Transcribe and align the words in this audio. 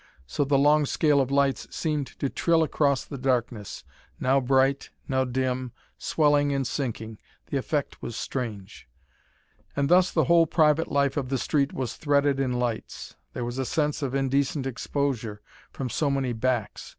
So 0.25 0.43
the 0.43 0.57
long 0.57 0.87
scale 0.87 1.21
of 1.21 1.29
lights 1.29 1.67
seemed 1.69 2.07
to 2.17 2.27
trill 2.27 2.63
across 2.63 3.05
the 3.05 3.19
darkness, 3.19 3.83
now 4.19 4.39
bright, 4.41 4.89
now 5.07 5.25
dim, 5.25 5.73
swelling 5.99 6.51
and 6.51 6.65
sinking. 6.65 7.19
The 7.51 7.57
effect 7.57 8.01
was 8.01 8.15
strange. 8.15 8.87
And 9.75 9.89
thus 9.89 10.11
the 10.11 10.23
whole 10.23 10.47
private 10.47 10.87
life 10.87 11.17
of 11.17 11.29
the 11.29 11.37
street 11.37 11.71
was 11.71 11.97
threaded 11.97 12.39
in 12.39 12.53
lights. 12.53 13.15
There 13.33 13.45
was 13.45 13.59
a 13.59 13.63
sense 13.65 14.01
of 14.01 14.15
indecent 14.15 14.65
exposure, 14.65 15.39
from 15.69 15.87
so 15.87 16.09
many 16.09 16.33
backs. 16.33 16.89